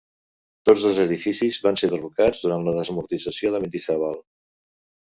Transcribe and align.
Tots 0.69 0.85
dos 0.85 1.01
edificis 1.03 1.59
van 1.67 1.79
ser 1.83 1.91
derrocats 1.93 2.43
durant 2.49 2.67
la 2.71 2.75
desamortització 2.81 3.55
de 3.57 3.65
Mendizábal. 3.67 4.23